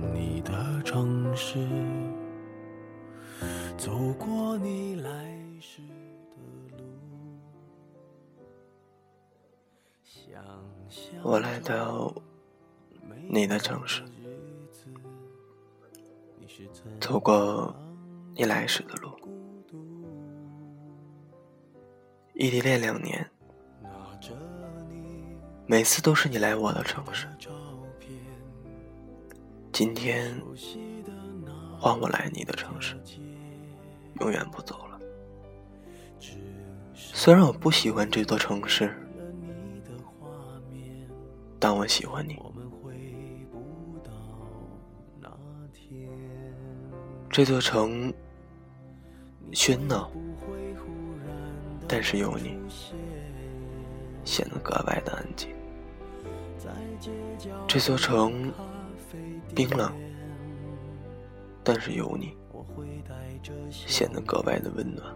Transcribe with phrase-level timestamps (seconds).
[0.00, 1.58] 你的城市，
[3.76, 5.10] 走过你来
[5.60, 5.82] 时
[6.30, 6.84] 的路。
[11.22, 12.14] 我来到
[13.28, 14.02] 你的城市，
[16.98, 17.74] 走过
[18.34, 19.10] 你来时的路。
[22.34, 23.30] 异地恋两年，
[25.66, 27.28] 每次都是你来我的城市。
[29.80, 30.38] 今天
[31.78, 33.00] 换我来你的城市，
[34.20, 35.00] 永远不走了。
[36.92, 38.94] 虽然我不喜欢这座城市。
[41.58, 42.38] 但我喜欢你。
[47.30, 48.12] 这座城
[49.52, 50.12] 喧闹，
[51.88, 52.58] 但是有你，
[54.26, 55.48] 显得格外的安静。
[57.66, 58.52] 这座城
[59.54, 59.92] 冰冷，
[61.62, 62.36] 但是有你，
[63.70, 65.06] 显得格外的温暖。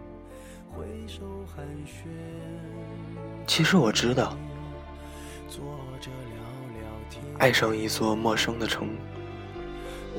[3.47, 4.37] 其实我知道。
[7.39, 8.89] 爱上一座陌生的城，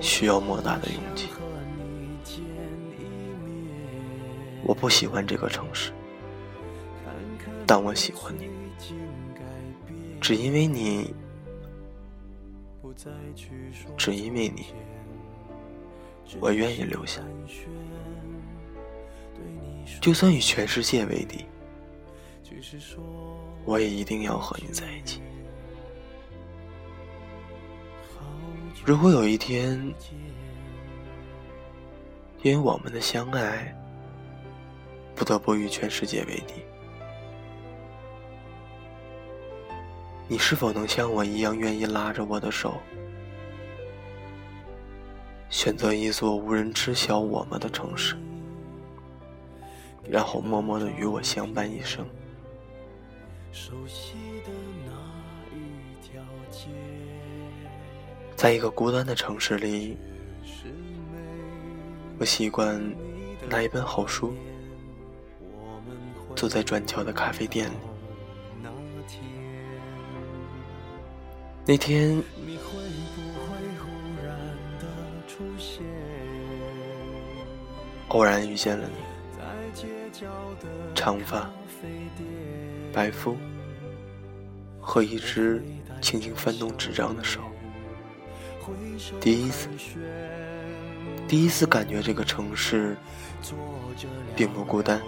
[0.02, 1.30] 需要莫大的勇气。
[4.64, 5.92] 我不喜欢这个城市，
[7.66, 8.50] 但我喜欢你，
[10.22, 11.14] 只因为你，
[13.98, 14.68] 只因为你，
[16.40, 17.22] 我愿意留下。
[20.02, 21.46] 就算与全世界为敌，
[23.66, 25.22] 我也一定要和你在一起。
[28.86, 29.80] 如果有一天，
[32.44, 33.76] 因为我们的相爱，
[35.16, 36.54] 不得不与全世界为敌，
[40.28, 42.74] 你是否能像我一样愿意拉着我的手，
[45.50, 48.16] 选择一座无人知晓我们的城市，
[50.10, 52.04] 然后默默的与我相伴一生？
[58.36, 59.96] 在一个孤单的城市里，
[62.18, 62.82] 我习惯
[63.48, 64.34] 拿一本好书，
[66.36, 67.95] 坐在转角的咖啡店里。
[71.68, 72.22] 那天，
[78.10, 78.94] 偶然遇见了你，
[80.94, 81.50] 长发、
[82.94, 83.36] 白肤
[84.80, 85.64] 和一只
[86.02, 87.42] 轻轻翻动纸张的手。
[89.20, 89.68] 第一次，
[91.28, 92.96] 第一次感觉这个城市
[94.36, 95.02] 并不孤单。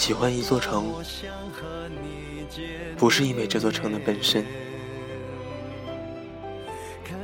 [0.00, 0.94] 喜欢一座城，
[2.96, 4.46] 不是因为这座城的本身，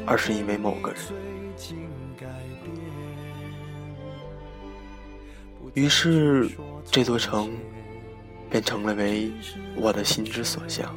[0.04, 1.00] 而是因为某个人。
[5.72, 6.50] 于是，
[6.84, 7.50] 这座城
[8.50, 9.32] 便成了为
[9.74, 10.94] 我的心之所向。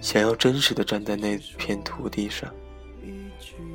[0.00, 2.50] 想要真实的站在那片土地上，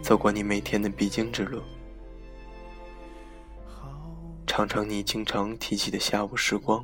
[0.02, 1.62] 走过你每天的必经之路，
[4.50, 6.84] 尝尝你经常提起的下午时光，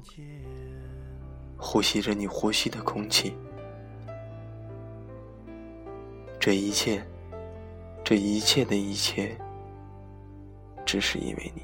[1.58, 3.34] 呼吸着你呼吸的空气，
[6.40, 7.04] 这一切，
[8.04, 9.36] 这一切的一切，
[10.86, 11.64] 只是因为你。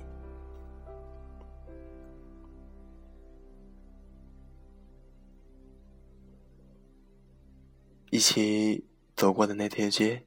[8.09, 8.83] 一起
[9.15, 10.25] 走过的那条街，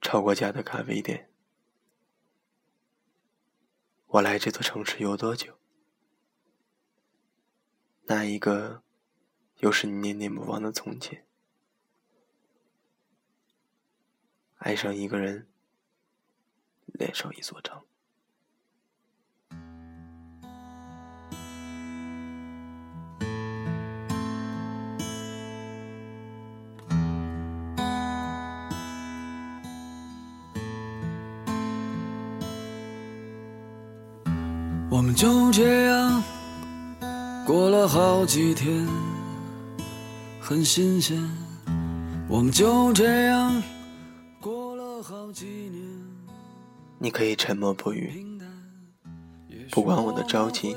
[0.00, 1.28] 吵过架的咖啡店，
[4.12, 5.58] 我来这座城市有多久？
[8.02, 8.82] 那一个，
[9.60, 11.26] 又是你念念不忘的从前？
[14.56, 15.48] 爱上一个人，
[16.84, 17.86] 恋上一座城。
[34.92, 36.22] 我们就这样
[37.46, 38.86] 过了好几天，
[40.38, 41.18] 很新鲜。
[42.28, 43.62] 我们就这样
[44.38, 45.82] 过了好几年。
[46.98, 48.22] 你可以沉默不语，
[49.70, 50.76] 不管我的着急；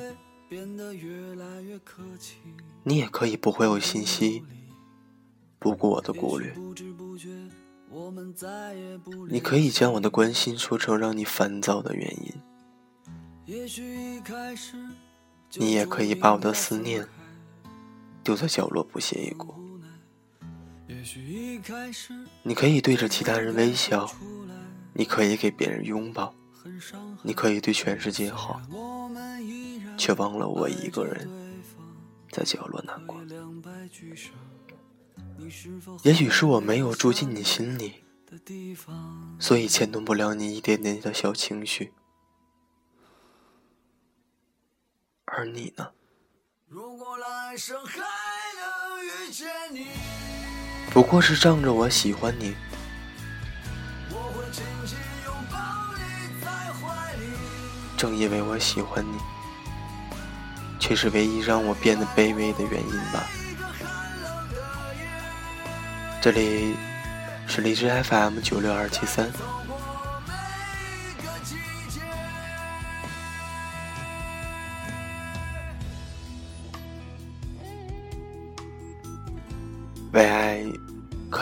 [2.84, 4.42] 你也可以不回我信息，
[5.60, 6.54] 不顾我的顾虑。
[9.30, 12.34] 你可以将我的关心说成让你烦躁的原因。
[15.58, 17.08] 你也可以把我的思念
[18.24, 19.54] 丢在角落不屑一顾，
[22.42, 24.12] 你可以对着其他人微笑，
[24.94, 26.34] 你可以给别人拥抱，
[27.22, 28.60] 你可以对全世界好，
[29.96, 31.30] 却忘了我一个人
[32.32, 33.22] 在角落难过。
[36.02, 37.94] 也许是我没有住进你心里，
[39.40, 41.94] 所以牵动不了你一点点的小情绪。
[45.38, 45.86] 而你呢？
[50.94, 52.56] 不过是仗着我喜欢你，
[57.98, 59.18] 正因为我喜欢你，
[60.80, 63.28] 却是唯一让我变得卑微的原因吧。
[66.22, 66.78] 这里
[67.46, 69.30] 是荔枝 FM 九六二七三。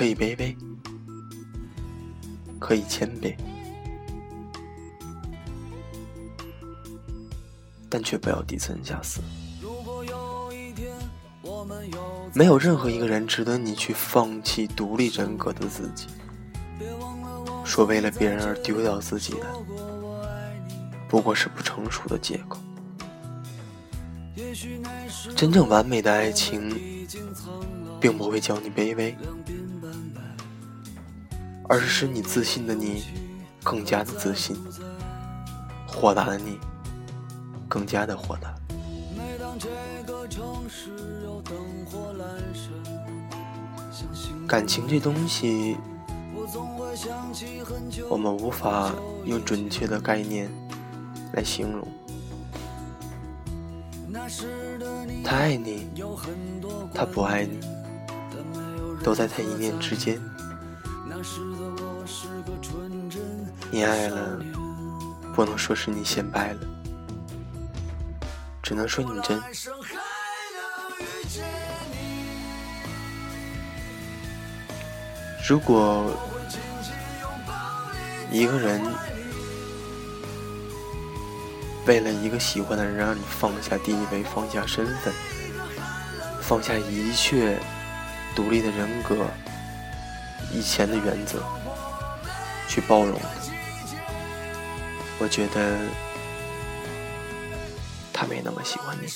[0.03, 0.57] 可以卑微，
[2.59, 3.33] 可以谦卑，
[7.87, 9.21] 但却不要低三下四。
[12.33, 16.07] 没有任何一个人值得你去放弃独立人格的自己。
[17.63, 19.47] 说为了别人而丢掉自己的，
[21.07, 22.59] 不过是不成熟的借口。
[25.33, 26.77] 真正完美的爱情，
[28.01, 29.15] 并不会教你卑微，
[31.69, 33.03] 而是使你自信的你
[33.63, 34.55] 更加的自信，
[35.87, 36.59] 豁达的你
[37.67, 38.53] 更加的豁达。
[44.47, 45.77] 感情这东西，
[48.09, 48.93] 我们无法
[49.25, 50.51] 用准确的概念
[51.33, 51.87] 来形容。
[55.23, 55.87] 他爱你，
[56.93, 57.59] 他不爱你，
[59.01, 60.21] 都在他一念之间。
[63.71, 64.39] 你爱了，
[65.35, 66.59] 不能说是你先败了，
[68.61, 69.41] 只能说你真。
[75.47, 76.11] 如果
[78.31, 78.81] 一个人
[81.85, 85.13] 为了一个喜欢的人，让你放下地位、放下身份、
[86.41, 87.59] 放下一切
[88.35, 89.27] 独立的人格、
[90.53, 91.41] 以前的原则，
[92.69, 93.19] 去包容，
[95.17, 95.79] 我觉得
[98.13, 99.07] 他没那么喜欢你。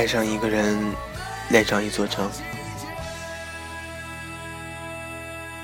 [0.00, 0.94] 爱上一个人，
[1.50, 2.26] 恋上一座城。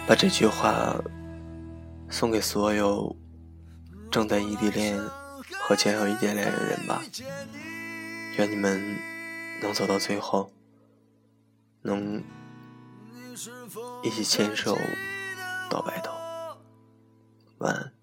[0.06, 0.94] 把这句话
[2.10, 3.16] 送给所有
[4.10, 5.00] 正在异地恋
[5.58, 7.02] 和将要异地恋的人吧。
[8.36, 8.98] 愿你们
[9.62, 10.52] 能走到最后，
[11.80, 12.22] 能
[14.02, 14.76] 一起牵手
[15.70, 16.12] 到白头。
[17.56, 17.95] 晚安。